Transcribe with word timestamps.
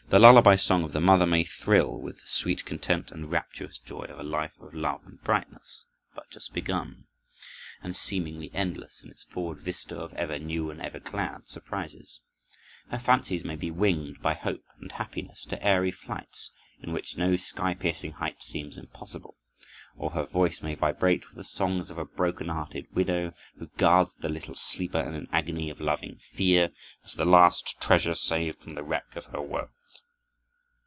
The 0.11 0.19
lullaby 0.19 0.57
song 0.57 0.83
of 0.83 0.91
the 0.91 0.99
mother 0.99 1.25
may 1.25 1.45
thrill 1.45 1.97
with 1.97 2.17
the 2.19 2.27
sweet 2.27 2.65
content 2.65 3.11
and 3.11 3.31
rapturous 3.31 3.77
joy 3.77 4.03
of 4.09 4.19
a 4.19 4.23
life 4.23 4.59
of 4.59 4.73
love 4.73 5.05
and 5.05 5.23
brightness 5.23 5.85
but 6.13 6.29
just 6.29 6.53
begun, 6.53 7.05
and 7.81 7.95
seemingly 7.95 8.51
endless 8.53 9.01
in 9.01 9.09
its 9.09 9.23
forward 9.23 9.59
vista 9.61 9.95
of 9.97 10.13
ever 10.15 10.37
new 10.37 10.69
and 10.69 10.81
ever 10.81 10.99
glad 10.99 11.47
surprises. 11.47 12.19
Her 12.89 12.99
fancies 12.99 13.45
may 13.45 13.55
be 13.55 13.71
winged 13.71 14.21
by 14.21 14.33
hope 14.33 14.65
and 14.81 14.91
happiness 14.91 15.45
to 15.45 15.65
airy 15.65 15.91
flights 15.91 16.51
in 16.81 16.91
which 16.91 17.17
no 17.17 17.37
sky 17.37 17.73
piercing 17.73 18.11
height 18.11 18.43
seems 18.43 18.77
impossible; 18.77 19.37
or 19.95 20.09
her 20.11 20.25
voice 20.25 20.61
may 20.61 20.75
vibrate 20.75 21.25
with 21.29 21.37
the 21.37 21.45
songs 21.45 21.89
of 21.89 21.97
a 21.97 22.03
broken 22.03 22.49
hearted 22.49 22.85
widow, 22.93 23.31
who 23.57 23.67
guards 23.77 24.17
the 24.17 24.27
little 24.27 24.55
sleeper 24.55 24.99
in 24.99 25.13
an 25.15 25.29
agony 25.31 25.69
of 25.69 25.79
loving 25.79 26.17
fear, 26.33 26.71
as 27.05 27.13
the 27.13 27.23
last 27.23 27.79
treasure 27.79 28.13
saved 28.13 28.59
from 28.61 28.73
the 28.73 28.83
wreck 28.83 29.15
of 29.15 29.23
her 29.27 29.41
world. 29.41 29.69